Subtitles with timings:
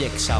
[0.00, 0.39] Recuerda